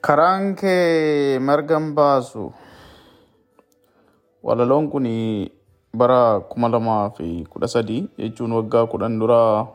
Karaan 0.00 0.54
kee 0.54 1.38
marga 1.42 1.78
hin 1.78 1.94
baasu. 1.94 2.52
Walaloon 4.42 4.86
kun 4.92 5.06
bara 6.00 6.40
kuma 6.50 6.68
lamaa 6.70 7.10
fi 7.16 7.44
kudha 7.52 7.66
sadii 7.74 8.06
jechuun 8.18 8.52
waggaa 8.58 8.86
kudhan 8.92 9.18
dura 9.20 9.66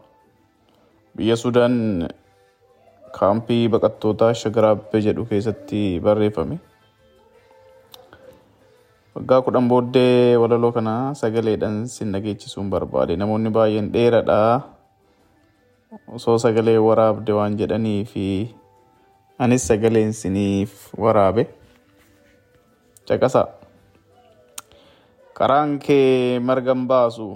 biyya 1.15 1.35
Sudaan 1.35 2.07
kaampii 3.17 3.67
baqattootaa 3.73 4.33
Shagaraabbe 4.41 5.01
jedhu 5.07 5.25
keessatti 5.31 5.99
barreeffame. 5.99 6.57
Waggaa 9.15 9.41
kudhan 9.45 9.67
booddee 9.67 10.37
walaloo 10.41 10.71
kana 10.71 10.95
sagaleedhaan 11.21 11.85
sin 11.91 12.11
dhageechisuun 12.15 12.69
barbaade. 12.71 13.15
Namoonni 13.19 13.49
baay'een 13.51 13.91
dheeraadha. 13.93 14.39
Osoo 16.17 16.37
sagalee 16.41 16.77
waraabde 16.81 17.31
waan 17.37 17.57
jedhanii 17.59 18.01
fi 18.09 18.25
anis 19.43 19.63
sagaleen 19.69 20.13
siniif 20.21 20.71
waraabe. 21.05 21.43
Caqasaa. 23.07 23.47
Karaan 25.37 25.79
kee 25.85 26.39
marga 26.49 26.73
hin 26.75 26.85
baasu. 26.91 27.27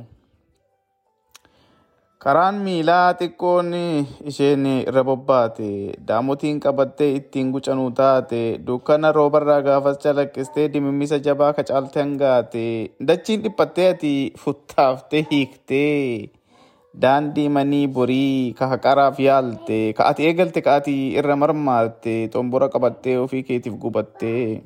Karaan 2.23 2.55
miilaa 2.65 3.13
xiqqoon 3.19 3.67
isheen 4.29 4.63
irra 4.73 5.03
bobbaate 5.09 5.67
daamotiin 6.07 6.59
qabattee 6.63 7.09
ittiin 7.19 7.51
gucanuu 7.55 7.91
taate 7.99 8.39
dukkana 8.67 9.11
roobarraa 9.17 9.59
gaafas 9.67 9.99
calaqqistee 10.05 10.65
dimimmisa 10.73 11.19
jabaa 11.27 11.51
kacaaltee 11.59 12.03
hangaate 12.03 12.63
dachiin 13.11 13.43
dhiphattee 13.43 13.87
ati 13.93 14.13
futtaaftee 14.43 15.23
hiiktee 15.31 16.29
daandii 17.03 17.49
manii 17.55 17.87
borii 17.95 18.53
ka 18.59 18.67
haqaraaf 18.73 19.19
yaalte 19.27 19.79
ka 19.97 20.07
ati 20.11 20.25
eegalte 20.29 20.61
ka 20.65 20.75
ati 20.81 20.95
irra 21.19 21.35
marmaarte 21.41 22.15
xombora 22.33 22.67
qabattee 22.73 23.17
ofii 23.25 23.43
keetiif 23.49 23.75
gubattee. 23.83 24.61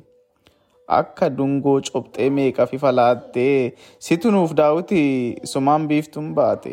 akka 0.98 1.26
dungoo 1.36 1.80
cobxee 1.92 2.30
meeqa 2.36 2.64
fi 2.70 2.78
falaattee 2.84 3.72
situ 4.06 4.30
nuuf 4.34 4.50
daawiti 4.60 5.02
sumaan 5.52 5.86
biiftuun 5.90 6.32
baate. 6.38 6.72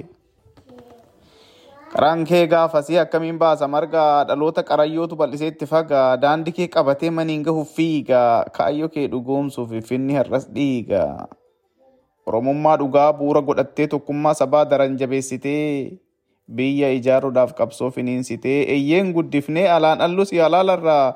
Karaan 1.93 2.25
kee 2.29 2.41
gaafasii 2.53 2.97
akkamiin 3.03 3.37
baasa 3.43 3.67
marga 3.75 4.03
dhaloota 4.29 4.63
qarayyootu 4.69 5.15
bal'isee 5.21 5.47
itti 5.53 5.65
fagaa 5.71 6.17
daandii 6.23 6.53
kee 6.57 6.67
qabatee 6.75 7.09
maniin 7.19 7.43
gahuuf 7.47 7.71
fiigaa 7.77 8.33
kaayyoo 8.57 8.89
kee 8.95 9.07
dhugoomsuuf 9.13 9.71
finni 9.91 10.13
har'as 10.19 10.45
dhiiga. 10.57 11.03
Oromummaa 12.29 12.77
dhugaa 12.81 13.09
bu'uura 13.19 13.41
godhattee 13.49 13.87
tokkummaa 13.93 14.33
sabaa 14.39 14.65
daran 14.71 14.97
jabeessitee 15.01 15.97
biyya 16.57 16.89
ijaaruudhaaf 16.97 17.53
qabsoo 17.59 17.89
finiinsitee 17.95 18.59
eeyyeen 18.75 19.11
guddifnee 19.17 19.67
alaan 19.75 20.01
allus 20.07 20.33
yaalaalarraa 20.39 21.13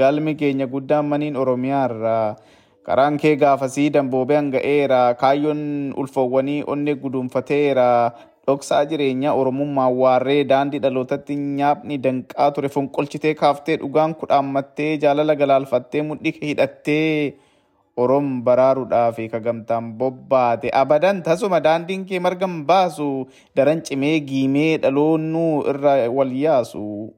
galmi 0.00 0.34
keenya 0.42 0.66
guddaan 0.74 1.06
maniin 1.12 1.36
oromiyaarraa 1.44 2.36
karaan 2.88 3.16
kee 3.24 3.34
gaafasii 3.42 3.88
damboobee 3.96 4.36
hanga'eera 4.40 5.00
kaayyoon 5.22 5.62
ulfoowwanii 6.02 6.62
onnee 6.74 6.94
guduunfateera 7.04 7.88
dhoksaa 8.46 8.82
jireenyaa 8.90 9.34
oromummaa 9.42 9.90
waarree 10.00 10.40
daandii 10.54 10.80
dhalootatti 10.86 11.36
nyaapni 11.42 11.98
danqaa 12.06 12.50
ture 12.56 12.68
fonqolchitee 12.76 13.34
kaaftee 13.44 13.76
dhugaan 13.84 14.14
kudhaammattee 14.22 14.92
jaalala 15.06 15.34
galaalfattee 15.42 16.02
mudhii 16.10 16.34
hidhattee 16.42 17.34
orom 17.96 18.42
baraaruudhaaf 18.44 19.16
kagamtaan 19.30 19.92
bobbaate. 19.98 20.70
Abadan 20.72 21.22
tasuma 21.22 21.60
daandiin 21.60 22.04
kee 22.08 22.20
marga 22.20 22.46
hin 22.46 22.64
baasu. 22.66 23.26
Daran 23.56 23.82
cimee 23.82 24.20
giimee 24.20 24.78
dhaloonnuu 24.82 25.64
irra 25.70 26.08
wal 26.10 26.32
yaasu. 26.32 27.12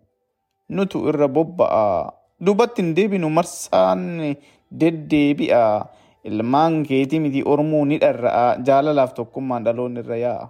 Nutu 0.70 1.05
irra 1.08 1.28
bobba'a. 1.28 2.11
Duubatti 2.41 2.83
hin 2.83 2.95
deebinu 2.97 3.30
marsaan 3.30 4.34
deddeebi'a. 4.70 5.86
Ilmaan 6.25 6.83
keetii 6.89 7.20
miti 7.20 7.42
ormuu 7.45 7.84
ni 7.84 7.98
dharra'a. 8.02 8.56
Jaalalaaf 8.67 9.14
tokkummaan 9.14 9.64
dhaloonni 9.64 10.01
irra 10.02 10.17
yaa'a. 10.17 10.46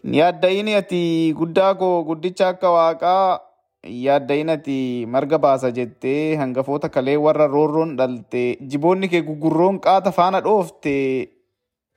Yaadda'ini 0.00 0.74
ati 0.80 1.32
guddaa 1.36 1.74
koo 1.76 2.02
guddicha 2.08 2.48
akka 2.54 2.70
waaqaa 2.72 3.38
yaadda'in 3.84 4.50
ati 4.52 5.06
marga 5.08 5.38
baasa 5.38 5.70
jettee 5.72 6.36
hangafoota 6.36 6.88
kalee 6.92 7.16
warra 7.16 7.46
roorroon 7.48 7.96
dhalte 7.96 8.42
jiboonni 8.72 9.08
kee 9.08 9.22
gugurroon 9.28 9.78
qaata 9.86 10.12
faana 10.12 10.40
dhoofte 10.44 10.94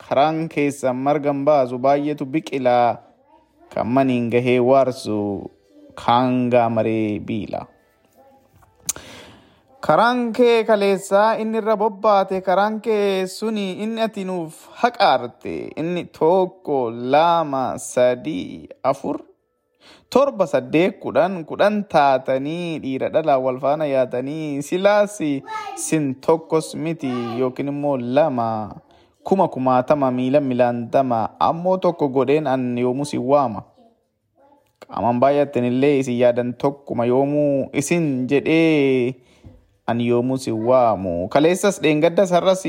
karaan 0.08 0.48
keessan 0.54 0.96
marga 1.08 1.32
hin 1.34 1.44
baasu 1.50 1.78
baay'eetu 1.88 2.26
biqilaa 2.36 2.88
kan 3.76 3.88
maniin 3.98 4.30
gahee 4.32 4.60
waarsu 4.70 5.20
kaangaa 5.96 6.70
maree 6.70 7.20
biila. 7.20 7.66
Karaan 9.84 10.32
kee 10.34 10.64
kaleessaa 10.64 11.36
inni 11.44 11.58
irra 11.60 11.76
bobbaate 11.78 12.40
karaan 12.42 12.80
kee 12.82 13.28
suni 13.28 13.66
inni 13.84 14.02
ati 14.02 14.24
nuuf 14.30 14.62
haqaarte. 14.82 15.56
Inni 15.82 16.06
tokko 16.20 16.78
lama 17.16 17.64
sadii 17.78 18.70
afur 18.92 19.20
torba 20.14 20.46
saddeet 20.48 21.00
kudhan 21.02 21.42
kudhan 21.50 21.84
taatanii 21.90 22.80
dhiira 22.84 23.10
dhalaa 23.10 23.38
wal 23.46 23.58
faana 23.64 23.86
yaatanii 23.90 24.62
silaas 24.62 25.18
sin 25.86 26.06
tokkos 26.26 26.76
miti 26.76 27.10
yookiin 27.40 27.68
immoo 27.74 27.98
lama 27.98 28.76
kuma 29.24 29.48
kumaatama 29.48 30.12
miila 30.12 30.40
milaantama 30.50 31.20
ammoo 31.40 31.78
tokko 31.78 32.08
godheen 32.08 32.48
an 32.48 32.78
yoomuu 32.78 33.06
si 33.06 33.18
waama. 33.18 33.64
Qaamaan 34.84 35.20
baay'atten 35.20 35.66
illee 35.66 35.98
isin 36.00 36.18
yaadan 36.20 36.54
tokkuma 36.54 37.06
yoomuu 37.06 37.70
isin 37.74 38.28
jedhee 38.30 39.16
an 39.88 40.02
yoomuu 40.02 40.38
si 40.38 40.52
waamu. 40.52 41.28
Kaleessas 41.30 41.82
dheengaddas 41.82 42.32
har'as 42.36 42.64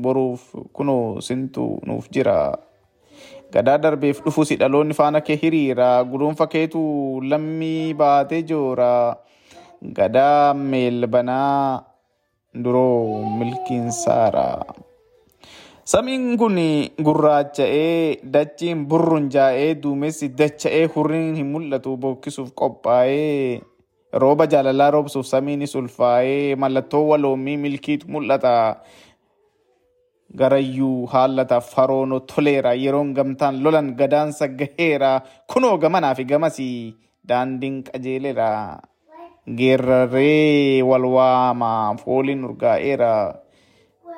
boruuf 0.00 0.54
kunoo 0.72 1.20
sintu 1.20 1.80
nuuf 1.86 2.06
jira. 2.12 2.36
Gadaa 3.52 3.78
darbeef 3.80 4.18
dhufu 4.24 4.44
si 4.48 4.56
dhaloonni 4.60 4.94
faana 4.98 5.20
kee 5.26 5.36
hiriira. 5.42 5.88
Guduunfa 6.10 6.46
keetu 6.54 6.80
lammii 7.30 7.94
baatee 7.94 8.42
joora. 8.50 8.90
Gadaa 9.98 10.54
meelbanaa 10.54 11.82
duroo 12.64 13.22
milkiin 13.38 13.90
saara. 13.92 14.46
Samiin 15.88 16.36
kun 16.36 16.58
gurraacha'ee 17.04 18.20
dachiin 18.34 18.84
burrunjaa'ee 18.90 19.74
duumessi 19.82 20.28
dacha'ee 20.40 20.84
hurriin 20.94 21.34
hin 21.40 21.46
mul'atu 21.54 21.96
bokkisuuf 21.96 22.50
qophaa'ee 22.60 23.60
rooba 24.12 24.46
jaalalaa 24.52 24.90
roobsuuf 24.90 25.26
samiinis 25.26 25.74
ulfaa'ee 25.80 26.56
mallattoo 26.56 27.06
waloomii 27.12 27.56
milkiitu 27.64 28.08
mul'ata. 28.12 28.52
Garayyuu 30.36 31.06
haallata 31.08 31.60
faroono 31.60 32.20
toleera 32.20 32.74
yeroon 32.76 33.14
gamtaan 33.14 33.62
lolan 33.64 33.94
gadaansa 33.96 34.48
gaheera 34.48 35.22
kunoo 35.48 35.78
gamanaa 35.78 36.14
fi 36.14 36.24
gamasii 36.24 36.94
daandiin 37.28 37.82
qajeelera. 37.88 38.80
Geerraree 39.48 40.82
wal 40.84 41.04
waama 41.16 41.96
fooliin 42.04 42.44
urgaa'eera. 42.44 43.40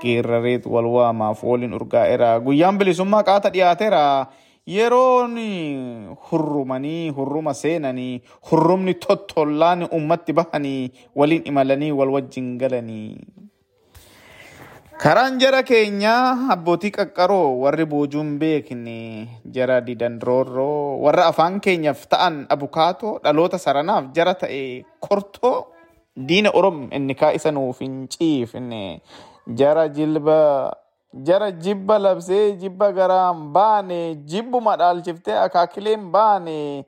Geerrareetu 0.02 0.72
wal 0.74 0.86
waama 0.90 1.30
fooliin 1.34 1.74
urgaa'eera. 1.78 2.40
Guyyaan 2.42 2.78
bilisummaa 2.78 3.22
qaata 3.22 3.50
dhiyaateera. 3.54 4.26
Yeroon 4.66 5.36
hurrumanii 6.30 7.10
hurruma 7.14 7.54
seenanii 7.54 8.22
hurrumni 8.50 8.94
tottollaan 8.94 9.86
ummatti 9.98 10.32
bahanii 10.32 10.90
waliin 11.16 11.46
imalanii 11.46 11.92
wal 11.92 12.10
wajjin 12.18 12.58
galanii. 12.58 13.16
Karaan 15.00 15.38
jara 15.40 15.62
keenyaa 15.64 16.52
abbootii 16.54 16.90
qaqqaroo 16.96 17.56
warri 17.62 17.84
boojuun 17.92 18.36
beekne 18.40 18.96
jara 19.56 19.78
didandroorroo 19.86 21.00
warra 21.04 21.24
afaan 21.32 21.56
keenyaaf 21.66 22.02
ta'an 22.14 22.36
abukaatoo 22.56 23.12
dhaloota 23.24 23.58
saranaaf 23.64 24.10
jara 24.18 24.34
ta'e 24.42 24.60
kortoo 25.06 25.54
diina 26.28 26.52
orom 26.60 26.82
inni 26.98 27.14
kaa 27.22 27.32
isa 27.38 27.50
nuuf 27.58 27.80
hin 27.80 27.96
ciifne. 28.12 28.82
Jara 29.60 29.86
jilba 29.88 30.38
jara 31.30 31.48
jibba 31.64 31.98
labsee 31.98 32.44
jibba 32.60 32.90
garaan 32.98 33.40
baane 33.56 34.00
jibbuma 34.34 34.76
dhaalchiftee 34.82 35.38
akaakileen 35.46 36.10
baane. 36.12 36.84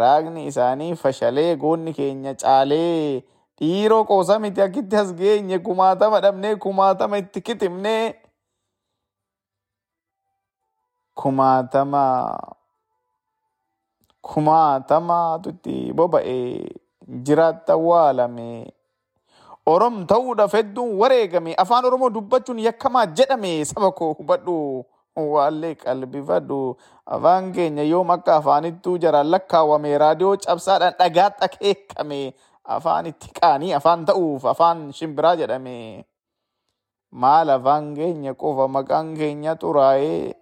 Raagni 0.00 0.46
isaanii 0.46 0.94
fashalee 1.02 1.56
goonni 1.64 1.92
keenya 1.98 2.34
caalee 2.44 3.22
dhiiroo 3.60 4.04
qoosa 4.10 4.38
miti 4.38 4.62
akkitti 4.62 4.96
as 4.96 5.10
geenye 5.20 5.58
kumaatama 5.58 6.20
dhabnee 6.24 6.54
kumaatama 6.56 7.18
itti 7.22 7.40
kitimne 7.40 7.94
kumaatama 11.14 12.04
kumaatamatu 14.22 15.48
itti 15.50 15.92
boba'e 15.92 16.36
jiraatta 17.26 17.76
waalame. 17.76 18.72
Orom 19.66 20.06
ta'uudhaaf 20.06 20.52
hedduun 20.56 20.96
wareegame 21.00 21.54
afaan 21.62 21.84
Oromoo 21.84 22.10
dubbachuun 22.10 22.58
yakkamaa 22.58 23.06
jedhame 23.06 23.64
saba 23.64 23.90
koo 23.92 24.12
hubadhu 24.18 24.84
waallee 25.16 25.74
qalbifadhu 25.74 26.76
afaan 27.06 27.52
keenya 27.52 27.82
yoom 27.84 28.10
akka 28.10 28.36
afaanittuu 28.40 28.96
jaraan 28.98 29.30
lakkaawwame 29.34 29.98
raadiyoo 29.98 30.36
cabsaadhaan 30.46 30.94
dhagaatti 30.98 31.44
akeekame 31.44 32.20
afaan 32.64 33.06
itti 33.12 33.28
qaanii 33.40 33.72
afaan 33.78 34.04
ta'uuf 34.04 34.44
afaan 34.44 34.92
shimbiraa 34.92 35.36
jedhame. 35.40 36.04
Maal 37.10 37.48
afaan 37.56 37.94
keenya 37.98 38.34
qofa 38.34 38.68
maqaan 38.68 39.16
keenya 39.18 39.56
xuraa'ee 39.58 40.34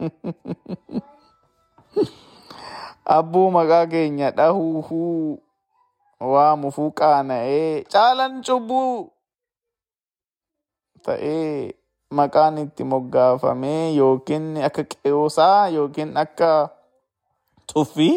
abbuu 3.16 3.48
maqaa 3.50 3.86
keenya 3.92 4.30
dhahuufuu 4.36 5.40
waamufuu 6.32 6.90
qaana'ee 7.00 7.84
caalan 7.92 8.44
cubbuu 8.46 9.10
ta'ee 11.04 11.72
maqaan 12.18 12.58
itti 12.64 12.84
moggaafamee 12.92 13.96
yookiin 13.96 14.46
akka 14.68 14.84
qe'oosaa 14.92 15.68
yookiin 15.76 16.12
akka 16.22 16.50
tuffii 17.72 18.16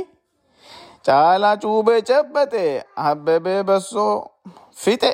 caalaa 1.07 1.57
cuubee 1.63 2.01
cabbate 2.09 2.63
abbebee 2.95 3.61
bassoo 3.69 4.13
fixe 4.83 5.11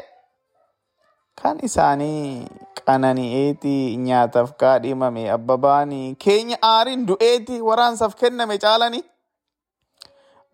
kan 1.41 1.57
isaanii 1.67 2.47
qanani'eeti 2.87 3.75
nyaataaf 4.07 4.51
kaadhimame 4.63 5.23
abbabaanii 5.37 6.15
keenya 6.25 6.57
aariin 6.71 7.05
du'eeti 7.09 7.61
waraansaaf 7.69 8.15
kenname 8.21 8.57
caalanii 8.65 9.03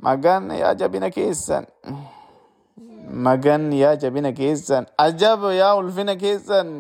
magan 0.08 0.52
yaa 0.62 0.74
jabina 0.82 1.10
keessan 1.18 1.66
magan 3.28 3.72
yaa 3.82 3.96
jabina 4.04 4.32
keessan 4.40 4.88
ajab 5.08 5.44
yaa 5.62 5.76
ulfina 5.82 6.16
keessan 6.24 6.72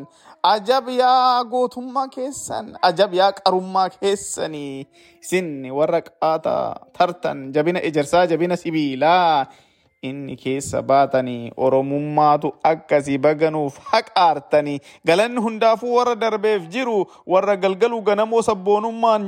ajab 0.53 0.89
yaa 1.01 1.43
gootummaa 1.51 2.07
keessan 2.15 2.67
ajab 2.89 3.13
yaa 3.19 3.31
qarummaa 3.39 3.89
keessanii 3.93 4.85
isin 5.23 5.47
warra 5.77 6.01
qaata 6.07 6.55
tartan 6.97 7.39
jabina 7.55 7.79
ejersaa 7.89 8.25
jabina 8.31 8.57
sibiilaa 8.63 9.45
inni 10.09 10.35
keessa 10.43 10.81
baatanii 10.91 11.51
oromummaatu 11.67 12.53
akkasii 12.71 13.17
baganuuf 13.27 13.79
haqaartanii 13.91 14.79
galanni 15.09 15.41
hundaafuu 15.47 15.95
warra 15.97 16.15
darbeef 16.23 16.67
jiru 16.75 16.97
warra 17.35 17.55
galgaluu 17.63 18.01
ganamoo 18.09 18.41
sabboonummaan 18.49 19.25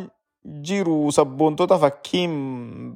jiru 0.70 1.00
sabboontota 1.20 1.78
fakkiin 1.86 2.36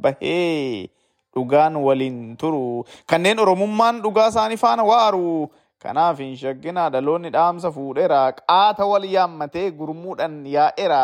bahee 0.04 0.90
dhugaan 1.36 1.76
waliin 1.88 2.38
turu 2.38 2.86
kanneen 3.10 3.40
oromummaan 3.40 4.02
dhugaa 4.06 4.28
isaanii 4.34 4.58
faana 4.66 4.84
waaru 4.92 5.50
kanaaf 5.84 6.18
hin 6.24 6.36
shakkinaa 6.38 6.90
dhaloonni 6.94 7.30
dhaamsa 7.36 7.72
fuudheera. 7.72 8.22
Qaata 8.40 8.86
wal 8.92 9.06
yaammatee 9.14 9.72
gurmuudhaan 9.72 10.36
yaa'eera. 10.56 11.02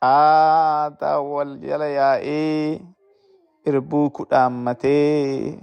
Qaata 0.00 1.12
wal 1.20 1.56
jala 1.66 1.88
yaa'ee 1.98 2.80
irbuu 3.66 4.10
kudhaammatee 4.10 5.58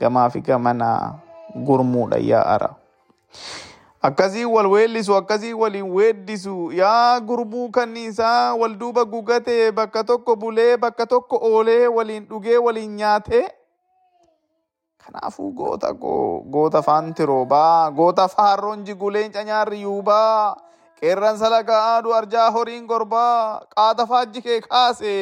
gamaa 0.00 0.28
fi 0.30 0.40
gamana 0.40 0.90
gurmuudhaan 1.66 2.24
yaa'ara. 2.32 2.70
akkasii 4.02 4.44
wal 4.44 4.66
weellisu 4.66 5.14
akkasii 5.16 5.52
waliin 5.54 5.90
weeddisu. 5.96 6.70
Yaa 6.74 7.20
gurmuu 7.20 7.68
kanniisaa 7.70 8.54
wal 8.54 8.74
duuba 8.80 9.04
gugatee 9.04 9.70
bakka 9.72 10.02
tokko 10.04 10.36
bulee 10.36 10.76
bakka 10.76 11.06
tokko 11.06 11.38
oolee 11.50 11.86
waliin 11.88 12.26
dhugee 12.30 12.58
waliin 12.58 12.96
nyaatee 12.96 13.44
kanaafuu 15.04 15.50
goota 15.60 15.94
koo 16.02 16.42
goota 16.54 16.82
faanti 16.88 17.26
roobaa 17.26 17.90
goota 17.90 18.28
faarroon 18.34 18.84
jiguleen 18.88 19.32
canyaarri 19.36 19.80
yuubaa 19.82 20.56
qeerransa 21.00 21.48
laga 21.54 21.78
aadu 21.94 22.14
arjaa 22.18 22.50
horiin 22.56 22.86
gorbaa 22.86 23.60
qaata 23.76 24.06
faajji 24.12 24.42
kee 24.46 24.60
kaase 24.68 25.14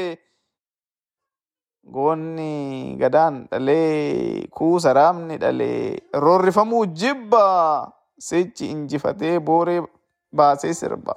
goonni 1.95 2.97
gadaan 3.01 3.47
dhalee 3.51 4.47
kuusa 4.59 4.93
raamni 4.99 5.37
dhalee 5.41 5.97
roorrifamuu 6.25 6.85
jibba 7.01 7.45
sichi 8.29 8.71
injifatee 8.71 9.39
booree 9.41 9.81
baasee 10.37 10.73
sirba. 10.75 11.15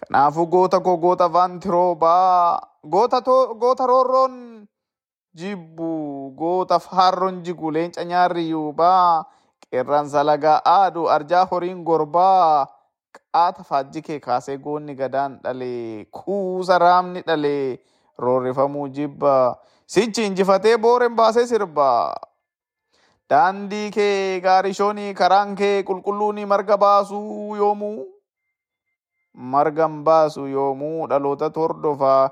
Kanaafuu 0.00 0.46
goota 0.46 0.80
koo 0.80 0.96
goota 1.04 1.28
faanti 1.30 1.68
roobaa 1.68 2.60
goota 2.92 3.86
roorroon 3.86 4.34
jibbu 5.36 5.90
goota 6.38 6.78
faarroon 6.80 7.42
jigu 7.44 7.70
leenca 7.76 8.04
nyaarri 8.04 8.48
yuubaa 8.50 9.24
qeerransa 9.70 10.24
lagaa 10.24 10.60
aadu 10.72 11.08
arjaa 11.16 11.44
horiin 11.50 11.82
gorbaa 11.88 12.66
qaata 13.16 13.62
faajji 13.68 14.02
kee 14.06 14.18
kaasee 14.26 14.56
goonni 14.66 14.94
gadaan 15.00 15.38
dhalee 15.44 16.04
kuusa 16.18 16.78
raamni 16.78 17.20
dhalee 17.26 17.78
roorrifamuu 18.18 18.88
jibba. 18.88 19.56
Sichi 19.86 20.24
injifatee 20.26 20.76
booreen 20.78 21.14
baasee 21.16 21.46
sirba. 21.46 22.14
Daandii 23.30 23.90
kee 23.96 24.40
gaarishoonii 24.40 25.14
karaan 25.14 25.54
kee 25.60 25.82
qulqulluuni 25.88 26.46
marga 26.52 26.76
baasuu 26.84 27.56
yoomuu 27.56 28.06
margan 29.52 30.02
baasu 30.04 30.46
yoomuu 30.46 31.06
dhaloota 31.10 31.50
hordofaa 31.56 32.30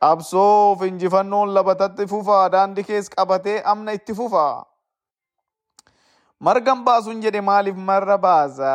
qabsoof 0.00 0.82
injifannoon 0.88 1.52
labatatti 1.56 2.06
fufa 2.12 2.38
daandii 2.54 2.84
kees 2.90 3.08
qabatee 3.16 3.58
amna 3.72 3.92
itti 3.98 4.14
fufa. 4.14 4.46
Margan 6.40 6.84
baasuun 6.84 7.22
jedhe 7.24 7.40
maaliif 7.40 7.76
marra 7.90 8.18
baasa? 8.18 8.72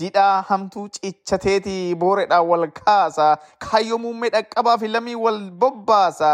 Didhaa 0.00 0.42
hamtuu 0.48 0.88
cichateeti 0.96 1.94
booredhaan 2.02 2.46
wal 2.48 2.66
kaasa. 2.80 3.28
Kaayyoo 3.66 3.98
muummee 3.98 4.30
dhaqqabaa 4.34 4.76
fi 4.82 4.88
lamii 4.88 5.14
wal 5.24 5.40
bobbaasa. 5.62 6.32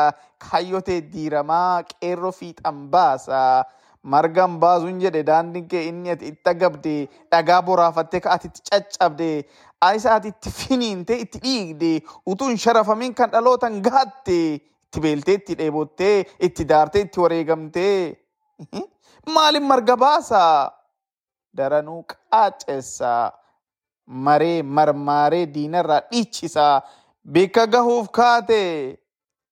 Kaayyotee 0.51 1.01
diiramaa 1.13 1.83
qeerroo 1.93 2.33
fiixan 2.41 2.83
baasa. 2.95 3.41
Margan 4.03 4.57
baasuun 4.61 5.01
jedhe 5.01 5.23
daandiin 5.27 5.67
kee 5.69 5.83
inni 5.89 6.11
ati 6.11 6.29
itti 6.33 6.51
agabde 6.51 6.93
dhagaa 7.33 7.61
boraafattee 7.67 8.21
ka 8.25 8.31
ati 8.37 8.49
itti 8.49 8.63
caccabde 8.71 9.29
aayisa 9.89 10.15
ati 10.15 10.29
itti 10.33 10.51
finiinte 10.61 11.19
itti 11.25 11.39
dhiigde 11.45 11.91
utuu 12.33 12.49
hin 12.49 12.57
sharafamin 12.65 13.13
kan 13.15 13.31
dhalootan 13.35 13.77
gaatte 13.89 14.39
itti 14.55 15.01
beeltee 15.07 15.35
itti 15.41 15.55
dheebottee 15.59 16.15
itti 16.49 16.65
daartee 16.73 17.03
itti 17.07 17.21
wareegamtee. 17.21 18.17
Maaliin 19.35 19.67
marga 19.69 19.97
baasa 19.97 20.41
daranuu 21.57 22.01
qaacessa 22.15 23.13
maree 24.07 24.63
marmaaree 24.63 25.45
diinarraa 25.55 26.01
dhiichisa 26.11 26.67
bakka 27.37 27.67
gahuuf 27.77 28.09
kaate 28.11 28.63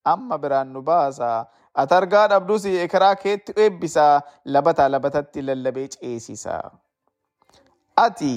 amma 0.05 0.37
biraan 0.41 0.73
nu 0.73 0.81
baasa. 0.81 1.45
Ati 1.79 1.93
argaa 1.95 2.27
dhabdus 2.31 2.65
ekeraa 2.85 3.15
keetti 3.23 3.53
eebbisa 3.63 4.05
labataa 4.53 4.89
labatatti 4.93 5.41
lallabee 5.47 5.87
ceesisa. 5.95 6.55
Ati 8.05 8.33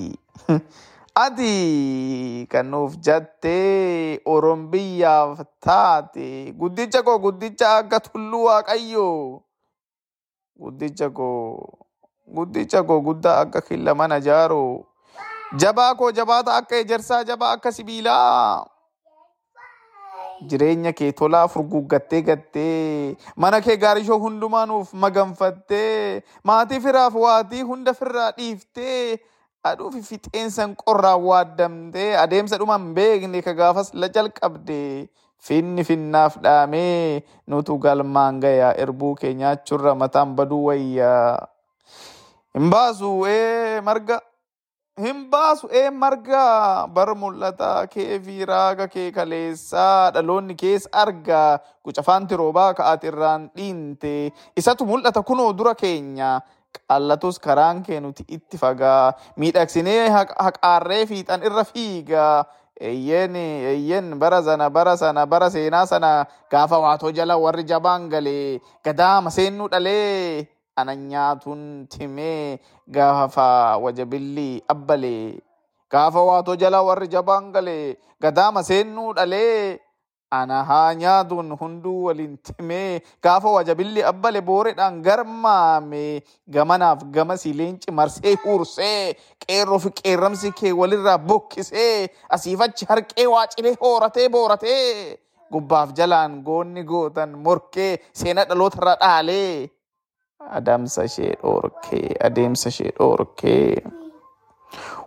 ati 1.25 2.47
kan 2.49 2.67
nuuf 2.73 2.97
jattee 3.07 4.21
Oromoo 4.35 4.71
biyyaaf 4.73 5.41
taate 5.61 6.53
guddicha 6.61 7.03
koo 7.07 7.19
guddicha 7.25 7.77
akka 7.81 8.01
tulluu 8.07 8.45
waaqayyoo 8.49 9.43
guddicha 10.63 11.11
koo 11.11 11.77
guddicha 12.37 12.83
koo 12.89 13.01
guddaa 13.09 13.37
akka 13.45 13.61
killa 13.69 13.95
mana 13.95 14.21
jaaroo 14.29 14.87
jabaa 15.65 15.95
koo 15.95 16.11
jabaata 16.19 16.57
akka 16.57 16.77
ejersaa 16.85 17.25
jabaa 17.25 17.53
akka 17.59 17.73
sibiilaa. 17.73 18.72
Jireenya 20.51 20.93
kee 20.99 21.13
tolaa 21.21 21.47
furguggattee 21.55 22.23
gattee 22.29 23.17
mana 23.37 23.61
kee 23.67 23.77
gaarishoo 23.85 24.19
hundumaa 24.25 24.67
nuuf 24.67 24.93
maganfattee 25.05 26.23
maatii 26.51 26.81
firaaf 26.87 27.15
waatii 27.25 27.63
hunda 27.71 27.95
firraa 28.01 28.31
dhiiftee 28.39 29.19
aduu 29.71 29.91
fi 29.95 30.03
fixeensan 30.11 30.75
qorraa 30.85 31.17
waaddamtee 31.29 32.11
adeemsa 32.25 32.59
dhuma 32.63 32.79
hin 32.79 32.95
beekne 32.99 33.43
ka 33.49 33.53
gaafas 33.61 33.93
la 33.95 34.09
jalqabde 34.17 34.81
finni 35.49 35.85
finnaaf 35.85 36.37
dhaamee 36.43 37.23
nutu 37.55 37.79
galmaan 37.87 38.41
gayaa 38.47 38.73
erbuu 38.87 39.15
kee 39.21 39.33
nyaachurra 39.35 39.95
mataan 40.03 40.35
baduu 40.39 40.65
wayyaa. 40.67 41.47
Hin 42.55 42.69
baasu 42.71 43.11
ee 43.29 43.81
marga 43.81 44.21
hin 45.01 45.31
baasu 45.33 45.69
ee 45.73 45.89
marga 45.91 46.87
bar 46.97 47.15
mul'ata 47.17 47.87
kee 47.93 48.19
fi 48.25 48.45
raaga 48.45 48.87
kee 48.95 49.09
kaleessaa 49.17 50.11
dhaloonni 50.15 50.55
kees 50.63 50.85
arga 51.03 51.61
gucafaanti 51.85 52.37
roobaa 52.37 52.75
ka'aati 52.77 53.07
irraan 53.13 53.49
dhiinte 53.57 54.33
isatu 54.57 54.85
mul'ata 54.87 55.23
kunoo 55.23 55.53
dura 55.57 55.75
keenya. 55.75 56.41
Qallatus 56.89 57.37
karaan 57.41 57.83
kee 57.85 58.01
nuti 58.01 58.25
itti 58.29 58.57
fagaa 58.61 59.13
miidhagsinee 59.41 60.09
haqaarree 60.13 61.05
fiixan 61.11 61.43
irra 61.49 61.65
fiigaa 61.73 62.45
eyyen 62.81 63.37
eyyen 63.37 64.07
bara 64.21 64.41
sana 64.43 64.71
bara 64.71 64.97
sana 64.97 65.27
bara 65.27 65.51
seenaa 65.51 65.85
sana 65.87 66.13
gaafa 66.53 66.79
waatoo 66.85 67.13
jala 67.13 67.37
warri 67.37 67.65
jabaan 67.65 68.09
galee 68.13 68.61
gadaama 68.85 69.31
seennuu 69.31 69.69
dhalee 69.73 70.49
ana 70.77 70.95
nyaatuun 70.97 71.63
timee 71.95 72.59
gaafa 72.97 73.77
wajabilli 73.85 74.51
abbalee 74.75 75.39
gaafa 75.93 76.23
waatoo 76.29 76.57
jala 76.63 76.83
warri 76.89 77.09
jabaan 77.15 77.53
galee 77.57 77.97
gadaama 78.21 78.63
seennuu 78.69 79.13
dhalee 79.19 79.79
ana 80.39 80.59
haa 80.69 80.95
nyaatuun 81.01 81.51
hunduu 81.61 82.05
waliin 82.05 82.39
timee 82.49 83.03
gaafa 83.27 83.51
wajabilli 83.57 84.03
abbale 84.11 84.41
booredhaan 84.49 85.03
garmaame 85.09 86.05
gamanaaf 86.55 87.05
gamasi 87.17 87.53
leenci 87.59 87.91
marsee 87.99 88.35
huursee 88.45 89.15
qeerroo 89.47 89.79
fi 89.85 89.91
qeerramsi 90.01 90.53
kee 90.63 90.73
walirraa 90.81 91.19
bokkisee 91.19 92.09
asiifachi 92.39 92.87
harqee 92.93 93.27
waacilee 93.35 93.75
hooratee 93.85 94.29
booratee 94.39 95.19
gubbaaf 95.53 95.93
jalaan 96.01 96.41
goonni 96.49 96.83
gootan 96.95 97.37
morkee 97.47 97.93
seena 98.23 98.45
dhalootarra 98.51 98.97
dhaalee 99.05 99.69
adamsa 100.51 101.05
ishee 101.05 101.35
dhoorkee 101.43 102.17
adeemsa 102.21 102.69
ishee 102.69 102.93
dhoorkee. 102.99 103.83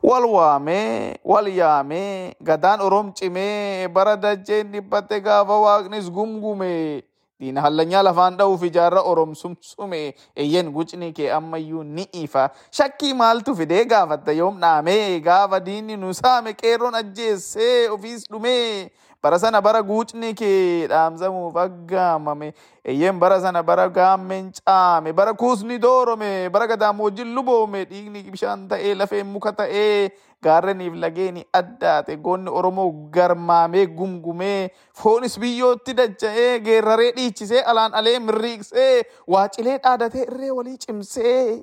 wal 0.03 0.25
waamee 0.29 1.17
wal 1.25 1.47
yaamee 1.47 2.33
gadaan 2.43 2.81
oroom 2.81 3.11
cimee 3.17 3.87
bara 3.87 4.15
dacheen 4.17 4.71
dhiphatte 4.71 5.19
gaafa 5.21 5.55
waaqnis 5.65 6.11
gumgume 6.11 7.03
diina 7.39 7.61
hallanyaa 7.61 8.03
lafaan 8.07 8.37
dha'uuf 8.39 8.61
ijaarra 8.63 9.01
oroom 9.11 9.33
sumsume 9.35 10.13
eyyen 10.43 10.71
gucni 10.71 11.11
kee 11.13 11.31
ammayyuu 11.37 11.83
ni 11.83 12.07
ifa. 12.23 12.49
Shakkii 12.71 13.13
maaltu 13.13 13.55
fidee 13.55 13.85
gaafatta? 13.85 14.31
Yoom 14.31 14.59
dhaamee 14.61 15.19
gaafa 15.19 15.59
diinni 15.65 15.97
nu 15.97 16.13
saame 16.13 16.53
qeerroon 16.53 16.95
ajjeessee 16.95 17.89
ofiis 17.89 18.23
dhumee 18.31 18.89
bara 19.23 19.39
sana 19.39 19.61
bara 19.61 19.81
guucni 19.83 20.33
kee 20.33 20.87
dhaamsamuuf 20.87 21.55
aggaamame. 21.57 22.53
Eyyen 22.85 23.19
bara 23.19 23.39
sana 23.41 23.63
bara 23.63 23.87
gaammeen 23.89 24.51
caame 24.65 25.11
bara 25.13 25.33
kuusni 25.33 25.77
doorome 25.81 26.49
bara 26.49 26.67
gadaamoojjin 26.67 27.33
luboome 27.35 27.83
dhiigni 27.89 28.23
bishaan 28.31 28.67
ta'ee 28.69 28.95
lafeen 28.95 29.27
muka 29.27 29.51
ta'ee 29.51 30.09
gaarreniif 30.45 30.95
lageeni 31.03 31.43
addaate 31.59 32.17
goonni 32.27 32.53
oromoo 32.59 32.87
garmaamee 33.17 33.85
gumgumee 33.99 34.59
foonis 35.01 35.37
biyyootti 35.43 35.97
dacha'ee 35.99 36.59
geerraree 36.67 37.11
dhiichisee 37.17 37.63
alaan 37.73 37.93
alee 38.01 38.17
mirriiqsee 38.27 38.93
waacilee 39.35 39.77
dhaadatee 39.83 40.25
irree 40.31 40.51
walii 40.59 40.77
cimsee. 40.85 41.61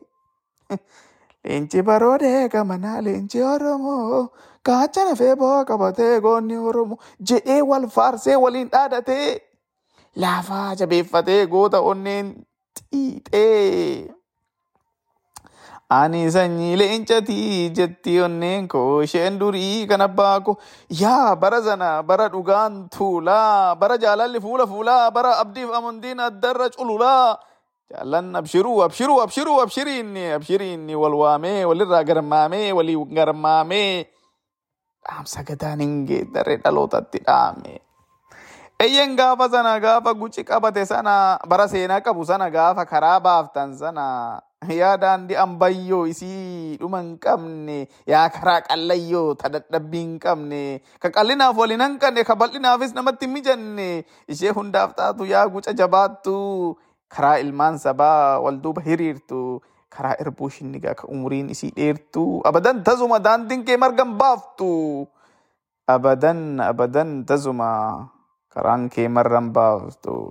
Leenci 1.45 1.83
baroodee 1.83 2.49
gamanaa 2.49 2.99
leenci 3.05 3.43
oromoo 3.53 4.23
gaachana 4.69 5.15
feeboo 5.21 5.59
qabatee 5.71 6.15
goonni 6.27 6.59
oromoo 6.71 7.01
jedhee 7.31 7.61
wal 7.71 7.87
faarsee 7.97 8.37
waliin 8.47 8.73
dhaadatee 8.75 9.29
laafaa 10.25 10.75
jabeeffatee 10.81 11.47
goota 11.55 11.81
onneen 11.93 12.35
xiixee. 12.79 14.22
Ani 15.93 16.31
sanyii 16.31 16.77
leencatii 16.81 17.71
jetti 17.77 18.13
onneen 18.25 18.69
koo 18.69 19.03
isheen 19.07 19.39
durii 19.41 19.87
kan 19.91 20.01
abbaa 20.07 20.41
koo 20.47 20.55
yaa 21.01 21.37
bara 21.37 21.59
sana 21.63 21.89
bara 22.03 22.29
dhugaan 22.35 22.89
tuulaa 22.97 23.75
bara 23.77 23.97
jaalalli 24.05 24.41
fuula 24.41 24.67
fuulaa 24.67 25.11
bara 25.11 25.33
abdiif 25.43 25.71
amantiin 25.79 26.21
addarra 26.29 26.69
cululaa. 26.77 27.37
jaallan 27.93 28.29
abshiruu 28.41 28.79
abshiruu 28.85 29.19
abshiruu 29.25 29.59
abshiriinni 29.65 30.23
abshiriinni 30.37 30.95
wal 31.03 31.15
waamee 31.23 31.65
walirraa 31.71 32.05
garmaamee 32.11 32.73
walii 32.79 32.97
garmaamee 33.19 34.07
dhaamsa 35.05 35.43
gadaan 35.51 35.81
hin 35.85 35.99
geeddarre 36.09 36.57
dhalootatti 36.65 37.19
dhaame. 37.27 37.75
Eyyen 38.81 39.13
gaafa 39.19 39.49
sana 39.57 39.75
gaafa 39.85 40.15
guci 40.15 40.45
qabate 40.45 40.87
sana 40.87 41.39
bara 41.49 41.69
seenaa 41.69 42.01
qabu 42.01 42.25
sana 42.25 42.49
gaafa 42.57 42.87
karaa 42.95 43.21
baaftan 43.21 43.77
sana 43.83 44.07
yaa 44.71 44.97
daandii 44.97 45.37
ambayyoo 45.37 46.07
isii 46.07 46.77
dhuma 46.81 47.01
hin 47.03 47.19
qabne 47.19 47.89
yaa 48.07 48.29
karaa 48.31 48.61
qallayyoo 48.69 49.35
ta 49.35 49.49
dadhabbii 49.49 50.01
hin 50.05 50.19
qabne. 50.23 50.81
Ka 51.03 51.11
qallinaaf 51.11 51.57
waliin 51.57 51.81
hanqanne 51.83 52.25
ka 52.25 52.35
bal'inaafis 52.37 52.95
namatti 52.95 53.27
hin 53.27 53.35
mijanne. 53.35 53.89
Ishee 54.29 54.51
hundaaf 54.55 54.95
taatu 54.95 55.25
yaa 55.27 55.47
guca 55.49 55.73
jabaattu. 55.75 56.37
Karaa 57.09 57.39
ilmaan 57.45 57.79
sabaa 57.79 58.39
wal 58.41 58.61
duuba 58.63 58.83
hiriirtu. 58.83 59.61
Karaa 59.93 60.17
irbuu 60.25 60.49
shinnigaa 60.49 60.95
ka 60.97 61.09
umuriin 61.09 61.51
isii 61.53 61.71
dheertu. 61.77 62.41
Abadan 62.45 62.81
tasuma 62.85 63.19
daandiin 63.21 63.65
kee 63.69 63.77
margan 63.77 64.15
baaftu. 64.17 65.05
Abadan 65.89 66.61
abadan 66.63 67.25
tasuma 67.27 68.09
karaan 68.55 68.89
kee 68.89 69.09
marran 69.09 69.51
baaftu. 69.53 70.31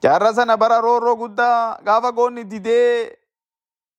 Jaarra 0.00 0.32
sana 0.32 0.56
bara 0.56 0.80
roorroo 0.80 1.16
guddaa 1.20 1.76
gaafa 1.84 2.12
goonni 2.16 2.44
didee 2.48 3.12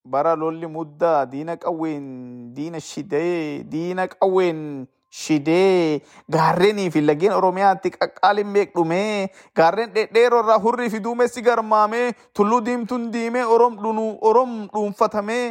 bara 0.03 0.35
lolli 0.35 0.67
muddaa 0.67 1.25
diina 1.29 1.57
qawween 1.57 2.53
diina 2.55 2.79
shidee 2.79 3.63
diina 3.69 4.07
qawween 4.07 4.87
shidee 5.21 6.01
gaarrenii 6.35 6.89
fi 6.91 7.01
lageen 7.05 7.33
oromiyaatti 7.37 7.91
qaqqaaliin 7.95 8.53
beekdhumee 8.55 9.29
gaarren 9.55 9.93
dhedheeroo 9.95 10.39
irraa 10.43 10.59
hurrii 10.65 10.89
fi 10.93 10.99
duumessi 11.07 11.41
garmaamee 11.47 12.05
tulluu 12.33 12.61
diimtuun 12.65 13.11
diimee 13.13 13.43
orom 13.45 14.55
dhuunfatamee 14.73 15.43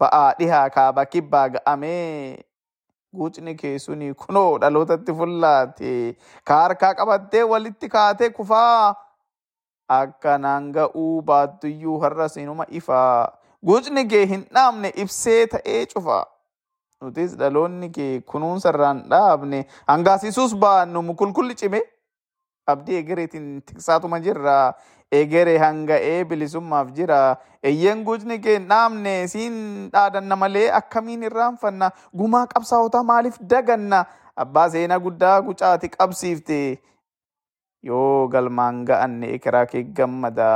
ba'aa 0.00 0.32
dhihaa 0.38 0.68
kaaba 0.78 1.04
kibbaa 1.06 1.48
ga'amee 1.56 2.38
guucni 3.14 3.54
keessuni 3.54 4.14
kunoo 4.14 4.58
dhalootatti 4.60 5.12
fullaate. 5.14 6.16
Ka 6.44 6.54
harkaa 6.62 6.94
qabattee 6.94 7.42
walitti 7.44 7.88
kaatee 7.94 8.30
kufaa. 8.30 8.94
Akka 9.88 10.38
naan 10.38 10.70
ga'uu 10.72 11.20
baattuyyuu 11.22 11.98
har'a 12.00 12.28
sinuma 12.32 12.64
ifaa 12.70 13.28
guucni 13.66 14.04
kee 14.08 14.26
hin 14.26 14.44
dhaamne 14.54 14.92
ibsee 15.04 15.46
ta'ee 15.54 15.86
cufaa. 15.94 16.24
nutis 17.02 17.32
dhaloonni 17.38 17.88
kee 17.94 18.20
kunuunsa 18.32 18.68
irraan 18.72 18.98
dhaabne 19.12 19.58
hangaasisuus 19.90 20.52
baannu 20.64 21.02
mukulkulli 21.06 21.54
cime 21.62 21.80
abdii 22.72 22.96
egereetiin 23.02 23.48
tiksaatuma 23.66 24.20
jirra. 24.26 24.74
Egeree 25.12 25.58
hanga'ee 25.60 26.24
bilisummaaf 26.28 26.92
jira. 26.98 27.16
Eyyen 27.70 28.04
guucni 28.04 28.38
kee 28.44 28.54
hin 28.58 28.68
dhaamne 28.68 29.10
siin 29.32 29.56
dhaadanna 29.92 30.36
malee 30.42 30.70
akkamiin 30.78 31.22
irraanfanna? 31.28 31.90
Gumaa 32.16 32.46
qabsaa'otaa 32.54 33.02
maaliif 33.10 33.36
daganna? 33.50 34.04
Abbaa 34.44 34.68
seenaa 34.76 34.98
guddaa 35.08 35.34
gucaati 35.48 35.88
qabsiifte. 35.96 36.60
Yoo 37.90 38.28
galmaan 38.36 38.84
ga'anne 38.88 39.34
ekeraa 39.36 39.66
kee 39.74 39.82
gammada 39.98 40.48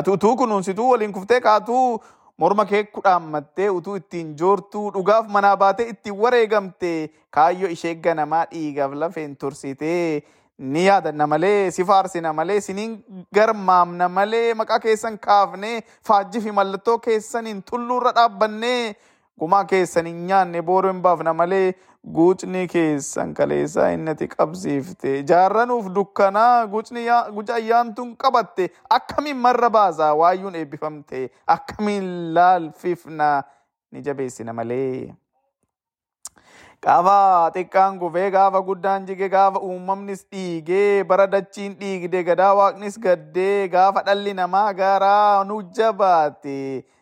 ati 0.00 0.10
utuu 0.16 0.34
kunuunsituu 0.42 0.88
waliin 0.90 1.12
kuftee 1.12 1.40
kaatuu 1.46 2.00
morma 2.40 2.64
kee 2.72 2.82
kudhaammattee 2.96 3.68
utuu 3.78 3.94
ittiin 4.00 4.28
joortuu 4.42 4.84
dhugaaf 4.96 5.26
manaa 5.36 5.56
baatee 5.62 5.88
ittiin 5.94 6.18
wareegamte 6.24 6.92
kaayyoo 7.36 7.70
ishee 7.76 7.94
ganamaa 8.04 8.44
dhiigaaf 8.52 8.92
lafeen 9.02 9.36
tursitee 9.36 10.22
ni 10.72 10.86
yaadanna 10.86 11.26
malee 11.32 11.70
si 11.76 11.84
faarsina 11.90 12.32
malee 12.38 12.60
siniin 12.66 12.94
garmaamna 13.34 14.08
malee 14.16 14.54
maqaa 14.62 14.78
keessan 14.86 15.18
kaafnee 15.26 15.76
faajjii 16.08 16.42
fi 16.46 16.52
mallattoo 16.58 16.98
keessaniin 17.06 17.62
tulluurra 17.70 18.12
dhaabbannee 18.18 18.82
gumaa 19.40 19.64
keessan 19.72 20.06
hin 20.10 20.18
nyaanne 20.30 20.62
booroo 20.70 20.92
hin 20.92 21.02
baafna 21.06 21.34
malee 21.42 21.68
guucni 22.18 22.66
keessan 22.74 23.32
kaleessaa 23.38 23.88
innati 23.96 24.28
qabsiifte 24.34 25.14
jaarranuuf 25.30 25.88
dukkanaa 26.00 26.66
guca 26.74 27.54
ayyaantuun 27.60 28.12
qabatte 28.24 28.68
akkamiin 28.98 29.36
marra 29.46 29.70
baasa 29.78 30.12
waayyuun 30.22 30.54
eebbifamte 30.62 31.24
akkamiin 31.56 32.12
laalfifna 32.38 33.32
ni 33.92 34.02
jabeessina 34.06 34.52
malee. 34.60 35.10
Gaafa 36.84 37.50
xiqqaan 37.54 37.98
gufee 38.00 38.30
gaafa 38.34 38.60
guddaan 38.68 39.06
jige 39.08 39.28
gaafa 39.34 39.60
uumamnis 39.70 40.22
dhiigee 40.32 41.04
bara 41.10 41.26
dachiin 41.32 41.74
dhiigde 41.80 42.22
gadaa 42.28 42.54
waaqnis 42.60 42.96
gaddee 43.06 43.68
gaafa 43.74 44.02
dhalli 44.06 44.32
namaa 44.38 44.72
gaaraa 44.78 45.44
nu 45.50 45.58
jabaate. 45.78 46.56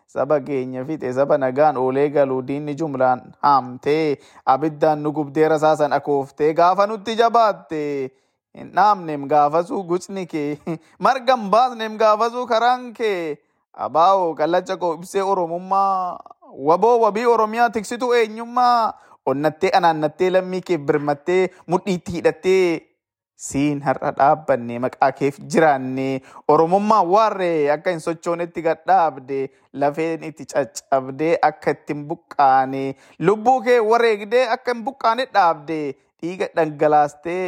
Saba 0.09 0.39
keenya 0.41 0.85
fixe 0.85 1.13
saba 1.13 1.37
nagaan 1.37 1.77
oolee 1.77 2.09
galuu 2.15 2.41
diinni 2.47 2.73
jumlaan 2.79 3.21
haamtee 3.45 4.17
abiddaan 4.53 5.03
nu 5.05 5.11
gubdee 5.17 5.49
rasaasan 5.53 5.93
akooftee 5.93 6.53
gaafa 6.61 6.87
nutti 6.89 7.15
jabaatte 7.19 7.83
hin 8.57 8.71
dhaamneem 8.75 9.27
gaafasuu 9.33 9.83
gucni 9.91 10.25
kee 10.31 10.57
margan 11.05 11.49
baasneem 11.53 11.97
gaafasuu 11.97 12.47
karaan 12.47 12.89
kee. 12.93 13.37
Abaa'oo 13.85 14.33
kallacha 14.35 14.77
koo 14.77 14.93
ibsee 14.97 15.21
oromummaa 15.21 16.17
waboo 16.69 16.99
wabii 17.05 17.25
oromiyaa 17.25 17.69
tiksitu 17.69 18.13
eenyummaa. 18.13 18.93
Onnattee 19.25 19.71
anaannattee 19.77 20.29
lammii 20.35 20.61
kee 20.61 20.77
birmattee 20.77 21.41
mudhiitti 21.67 22.11
hidhattee 22.11 22.88
siin 23.47 23.79
har'a 23.87 24.09
dhaabbanne 24.19 24.77
maqaa 24.85 25.09
keef 25.19 25.37
jiraanne 25.53 26.07
oromummaa 26.53 27.01
waarree 27.13 27.69
akka 27.75 27.93
hin 27.95 28.01
sochoonetti 28.05 28.63
gadhaabde 28.67 29.39
lafeen 29.83 30.23
itti 30.29 30.45
caccabdee 30.53 31.33
akka 31.49 31.71
itti 31.77 31.93
hin 31.95 32.03
buqqaane 32.13 32.83
lubbuu 33.29 33.57
kee 33.67 33.79
wareegdee 33.91 34.45
akka 34.57 34.73
hin 34.75 34.83
buqqaane 34.89 35.25
dhaabde 35.37 35.79
dhiiga 36.21 36.49
dhangalaastee 36.59 37.43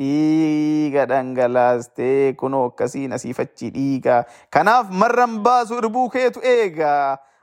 dhiiga 0.00 1.06
dhangalaastee 1.12 2.32
kunoo 2.42 2.64
akkasiin 2.70 3.12
asiifachi 3.18 3.70
dhiiga. 3.76 4.24
Kanaaf 4.50 4.90
marran 5.02 5.38
baasu 5.46 5.78
irbuu 5.82 6.08
keetu 6.16 6.40
eega. 6.44 6.92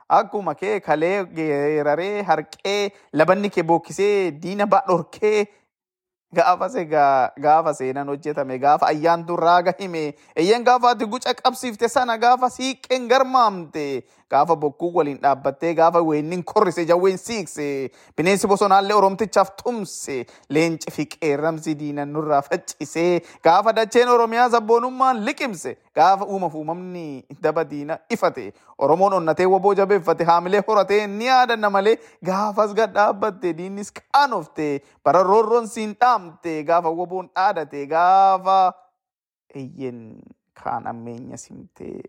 Akkuma 0.08 0.54
kee 0.54 0.78
kalee 0.80 1.24
geeraree 1.36 2.22
harqee 2.30 2.92
labanni 3.12 3.50
kee 3.50 3.62
bookkisee 3.70 4.30
diina 4.42 4.66
baa 4.74 4.82
gaafas 6.38 6.74
egaa 6.82 7.30
gaafa 7.46 7.72
seenan 7.78 8.08
hojjetame 8.12 8.58
gaafa 8.64 8.86
ayyaantuun 8.92 9.40
raaga 9.46 9.74
hime 9.78 10.02
eeyyan 10.42 10.64
gaafa 10.68 10.90
ati 10.94 11.06
guca 11.14 11.34
qabsiifte 11.42 11.88
sana 11.96 12.16
gaafa 12.26 12.50
siiqqeen 12.56 13.08
garmaamte 13.12 13.86
gaafa 14.34 14.56
bokkuu 14.64 14.90
waliin 14.98 15.18
dhaabbattee 15.24 15.72
gaafa 15.80 16.02
weennin 16.10 16.44
korrise 16.52 16.84
jawween 16.90 17.18
siikse 17.26 17.66
bineensi 18.16 18.46
bosonaallee 18.52 18.96
oromtichaaf 19.00 19.50
tumse 19.62 20.16
leenci 20.56 20.90
fi 20.98 21.06
qeerramsi 21.14 21.74
diinan 21.80 22.12
nurraa 22.18 22.42
faccisee 22.50 23.22
gaafa 23.48 23.72
dacheen 23.80 24.08
oromiyaa 24.16 24.48
sabboonummaan 24.56 25.24
liqimse 25.30 25.76
gaafa 26.00 26.26
uumaaf 26.36 26.54
uumamni 26.60 27.04
daba 27.46 27.64
diina 27.72 27.98
ifate 28.16 28.46
oromoon 28.86 29.12
onnatee 29.20 29.46
waboo 29.54 29.74
jabeeffate 29.80 30.24
haamilee 30.30 30.62
horatee 30.68 31.00
ni 31.18 31.26
yaadanna 31.30 31.70
malee 31.76 31.96
gaafas 32.30 32.74
gad 32.80 32.94
dhaabbatte 32.98 33.52
diinnis 33.58 33.92
qaanofte 33.98 34.68
bara 35.04 35.22
roorroon 35.30 35.68
siin 35.76 35.94
dhaamte 36.00 36.56
gaafa 36.72 36.90
waboon 37.02 37.28
dhaadate 37.34 37.86
gaafa 37.94 38.58
eyyen 39.54 40.00
kaan 40.62 40.86
ammeenya 40.90 41.36
simtee. 41.36 42.00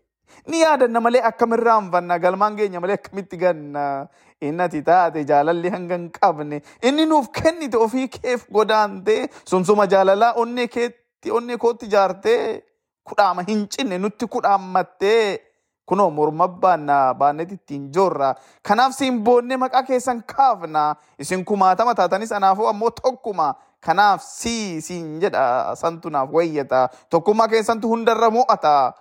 Ni 0.46 0.60
yaadanna 0.60 1.00
malee 1.00 1.22
akkamirraanfanna 1.30 2.18
galmaan 2.18 2.56
keenya 2.56 2.80
malee 2.80 2.94
akkamitti 3.00 3.36
ganna. 3.36 4.06
Inni 4.40 4.62
ati 4.62 4.82
taate 4.82 5.24
jaalalli 5.24 5.70
hanga 5.72 5.94
hin 5.96 6.10
qabne 6.20 6.60
inni 6.82 7.06
nuuf 7.06 7.28
kennite 7.32 7.76
ofii 7.80 8.08
keef 8.08 8.42
godaante 8.52 9.14
sumsuma 9.48 9.86
jaalalaa 9.92 10.32
onnee 10.42 10.66
keetti 10.74 11.30
onnee 11.38 11.56
kootti 11.62 11.86
jaartee 11.94 12.62
kudhaama 13.08 13.42
hin 13.48 13.62
cinne 13.76 13.98
nutti 13.98 14.26
kudhaammattee 14.34 15.38
kunoo 15.86 16.10
morma 16.10 16.48
baanna 16.48 16.98
baannet 17.14 17.52
ittiin 17.56 17.88
joorra 17.94 18.34
kanaaf 18.68 18.92
siin 18.98 19.22
boonne 19.24 19.56
maqaa 19.62 19.82
keessan 19.88 20.20
kaafna 20.34 20.84
isin 21.18 21.44
kumaatama 21.44 21.94
taatanis 21.94 22.32
anaafuu 22.32 22.66
ammoo 22.68 22.90
tokkuma 22.90 23.54
kanaaf 23.86 24.22
sii 24.28 24.80
siin 24.82 25.20
jedha 25.20 25.74
santu 25.76 26.10
naaf 26.10 26.28
wayyata. 26.32 26.88
Tokkummaa 27.10 27.48
keessantu 27.48 27.88
hundarra 27.88 28.30
mo'ata. 28.30 28.92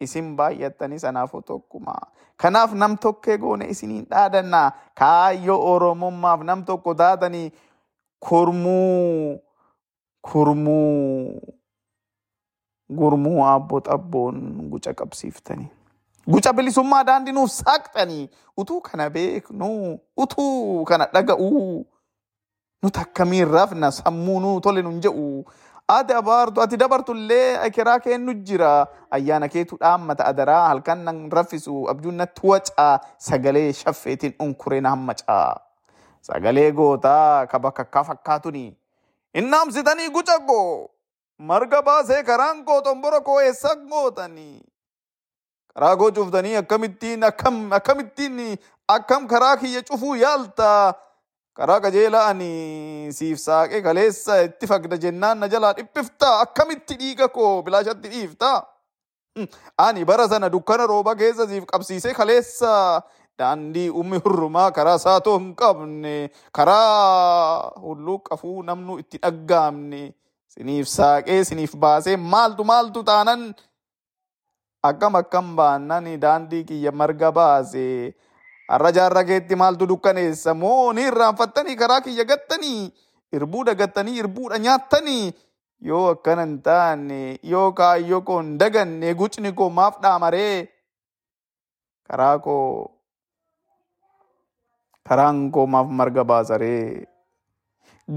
Isin 0.00 0.36
baay'attanii 0.36 0.98
sanaafuu 0.98 1.42
tokkuma. 1.42 1.94
Kanaaf 2.36 2.72
nam 2.72 2.96
tokkee 2.98 3.36
goone 3.38 3.68
isiniin 3.68 4.06
dhaadanna 4.10 4.72
kaayyoo 4.98 5.60
oromummaaf 5.72 6.40
nam 6.42 6.64
tokko 6.64 6.94
taatanii 6.94 7.52
kurmuu 8.28 9.40
kurmuu 10.22 11.42
gurmuu 13.00 13.44
aabboo 13.44 13.80
xabboon 13.80 14.40
guca 14.72 14.94
qabsiiftanii. 14.94 15.68
Guca 16.30 16.52
bilisummaa 16.52 17.04
daandii 17.04 17.32
nuuf 17.32 17.50
saaqxanii 17.50 18.28
utuu 18.56 18.80
kana 18.80 19.10
beeknu 19.10 19.98
utuu 20.16 20.84
kana 20.84 21.06
dhaga'uu 21.14 21.86
nuti 22.82 23.00
akkamiin 23.00 23.48
rafna 23.52 23.90
sammuu 23.90 24.40
nuu 24.40 24.60
tole 24.60 24.82
nun 24.82 25.00
jedhu 25.04 25.44
ati 25.94 26.12
abaartu 26.20 26.62
ati 26.64 26.76
dabartullee 26.82 27.56
akiraa 27.66 27.98
kennu 28.04 28.32
jira 28.48 28.70
ayyaana 29.16 29.48
keetu 29.54 29.76
dhaammata 29.80 30.26
adaraa 30.32 30.62
halkan 30.68 31.00
nan 31.08 31.18
raffisu 31.38 31.74
abjuun 31.92 32.14
natti 32.22 32.46
wacaa 32.52 32.92
sagalee 33.28 33.72
shaffeetiin 33.80 34.34
unkuree 34.46 34.80
na 34.80 34.90
hammacaa. 34.94 35.60
Sagalee 36.28 36.70
gootaa 36.72 37.46
ka 37.50 37.58
bakka 37.58 37.82
akka 37.88 38.04
fakkaatuni 38.04 38.64
innaamsitanii 39.42 40.08
guca 40.16 40.38
koo 40.48 40.88
marga 41.50 41.82
baasee 41.82 42.22
karaan 42.22 42.64
koo 42.64 42.80
xombora 42.86 43.20
koo 43.28 43.40
eessa 43.40 43.74
gootanii 43.92 44.60
karaa 45.74 45.96
koo 45.96 46.10
cuftanii 46.18 46.56
akkamittiin 46.62 47.24
akkam 47.30 47.72
akkamittiin 47.78 48.36
akkam 48.96 49.26
karaa 49.32 49.56
kiyya 49.56 49.82
cufuu 49.90 50.14
yaalta 50.24 50.68
karaa 51.56 51.80
qajeelaa 51.84 52.26
ani 52.32 52.50
siif 53.12 53.38
saaqee 53.44 53.80
kaleessa 53.86 54.40
itti 54.48 54.66
fagda 54.70 54.96
jennaan 55.04 55.38
na 55.42 55.48
jalaa 55.54 55.72
dhiphifta 55.78 56.28
akkamitti 56.44 56.94
dhiiga 57.00 57.28
koo 57.28 57.62
bilaashatti 57.62 58.08
dhiifta. 58.14 58.52
Ani 59.78 60.04
bara 60.04 60.28
sana 60.28 60.48
dukkana 60.52 60.86
rooba 60.86 61.14
keessa 61.16 61.46
siif 61.48 61.64
qabsiisee 61.72 62.14
kaleessa. 62.14 63.02
Daandii 63.38 63.88
ummi 64.02 64.18
hurrumaa 64.24 64.70
karaa 64.78 64.98
saatoo 64.98 65.38
hin 65.38 65.54
qabne. 65.56 66.30
Karaa 66.52 67.70
hulluu 67.84 68.18
qafuu 68.30 68.62
namnu 68.62 68.98
itti 69.02 69.18
dhaggaamne. 69.22 70.02
Siniif 70.54 70.88
saaqee 70.88 71.44
siniif 71.44 71.76
baasee 71.84 72.16
maaltu 72.16 72.64
maaltu 72.64 73.02
taanan? 73.10 73.44
Akkam 74.82 75.14
akkam 75.20 75.54
baannan 75.56 76.08
daandii 76.20 76.64
kiyya 76.64 76.92
marga 76.92 77.32
baasee. 77.32 78.12
Har'a 78.72 78.90
jaarra 78.96 79.22
keetti 79.28 79.56
maaltu 79.62 79.86
dukkaneessa 79.92 80.54
moo 80.62 80.92
ni 80.98 81.02
irraanfattanii 81.10 81.76
karaa 81.82 82.00
kiyya 82.06 82.24
gattanii 82.32 82.82
irbuudha 83.38 83.74
gattanii 83.82 84.16
irbuudha 84.22 84.58
nyaattanii 84.66 85.24
yoo 85.90 86.04
akkana 86.14 86.44
hin 86.46 86.56
taane 86.68 87.18
yoo 87.54 87.66
kaayyoo 87.80 88.20
koo 88.30 88.38
hin 88.42 88.56
daganne 88.62 89.14
gucni 89.20 89.52
koo 89.60 89.68
maaf 89.80 90.00
dhaamaree 90.06 90.56
karaa 92.10 92.34
koo 92.46 92.64
karaan 95.08 95.38
koo 95.54 95.66
maaf 95.74 95.88
marga 96.00 96.24
baasaree 96.32 97.06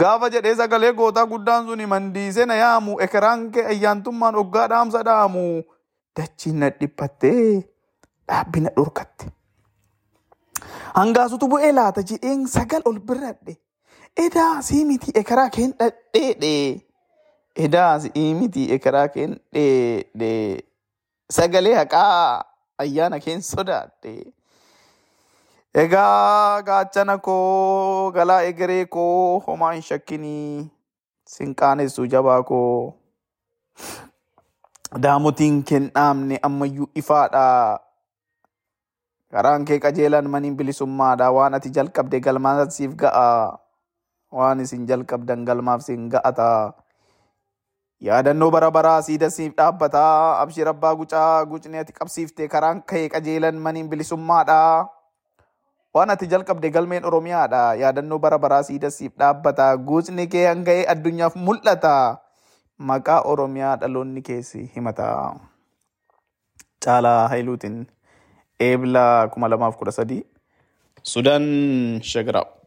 gaafa 0.02 0.30
jedhee 0.34 0.56
sagalee 0.62 0.92
gootaa 1.00 1.26
guddaan 1.36 1.66
suni 1.70 1.86
mandiisee 1.94 2.46
na 2.52 2.56
yaamu 2.63 2.98
ekeraan 3.06 3.46
kee 3.56 3.66
ayyaantummaan 3.76 4.36
oggaa 4.42 4.68
dhaamsa 4.74 5.04
dhaamu 5.10 5.46
dachiin 6.20 6.60
na 6.63 6.70
dhiphattee 6.80 7.46
dhaabbina 8.28 8.70
dhorkatte. 8.78 9.26
Hangaasutu 10.99 11.47
bu'ee 11.52 11.71
laata 11.80 12.02
jedheen 12.12 12.47
sagal 12.56 12.82
ol 12.86 12.99
birradhe. 12.99 13.58
Edaa 14.26 14.62
sii 14.62 14.86
miti 14.86 15.12
ekeraa 15.21 15.49
keen 15.49 15.71
dhadheedhe. 15.80 16.54
Edaa 17.65 17.99
sii 18.06 18.30
miti 18.39 18.67
ekeraa 18.76 19.08
keen 19.15 19.36
dheedhe. 19.54 20.32
Sagalee 21.38 21.76
haqaa 21.76 22.45
ayyaana 22.86 23.19
keen 23.19 23.41
sodaadhe. 23.41 24.13
Egaa 25.84 26.62
gaachana 26.62 27.17
koo 27.17 28.12
galaa 28.15 28.41
egeree 28.49 28.86
koo 28.95 29.39
homaa 29.47 29.71
hin 29.73 29.82
shakkinii 29.88 30.69
sin 31.36 31.56
qaanessu 31.62 32.06
jabaa 32.15 32.43
koo. 32.49 32.93
Daamotiin 35.04 35.63
keen 35.63 35.89
dhaamne 35.95 36.39
ammayyuu 36.49 36.89
ifaadha. 37.02 37.45
Karaan 39.34 39.65
kee 39.65 39.80
qajeelan 39.82 40.30
maniin 40.30 40.56
bilisummaadha 40.58 41.28
waan 41.34 41.58
ati 41.58 41.69
jalqabde 41.74 42.19
galmaan 42.22 42.69
siif 42.69 42.93
ga'a. 43.04 43.58
Waan 44.34 44.60
isin 44.65 44.86
jalqabdan 44.89 45.46
galmaaf 45.46 45.82
siin 45.86 46.10
ga'ata 46.10 46.74
yaadannoo 48.02 48.50
bara 48.56 48.69
baraa 48.74 49.02
siida 49.06 49.30
siif 49.30 49.54
dhaabbata. 49.58 50.02
Abshir 50.41 50.67
abbaa 50.72 50.93
gucaa 50.98 51.46
gucni 51.46 51.78
ati 51.82 51.93
qabsiifte 51.93 52.48
karaan 52.50 52.82
kee 52.82 53.10
qajeelan 53.13 53.56
maniin 53.65 53.89
bilisummaadha 53.93 54.89
waan 55.93 56.10
ati 56.15 56.26
jalqabde 56.34 56.69
galmeen 56.74 57.06
oromiyaadha 57.06 57.62
yaadannoo 57.84 58.19
bara 58.26 58.38
baraa 58.46 58.63
siida 58.69 58.89
siif 58.98 59.13
dhaabbata. 59.22 59.78
Gucni 59.78 60.26
kee 60.28 60.46
hanga'ee 60.50 60.86
addunyaaf 60.96 61.36
mul'ata. 61.38 61.96
Maqaa 62.89 63.22
oromiyaa 63.32 63.76
dhaloonni 63.82 64.22
keessi 64.30 64.65
himata 64.76 65.08
caalaa 66.86 67.28
hailuutiin 67.34 67.76
eebla 68.60 69.28
kuma 69.34 69.48
lamaaf 69.48 69.78
kudha 69.78 69.92
sadii 69.92 70.24
Sudaan 71.04 72.00
Shagiraw. 72.00 72.62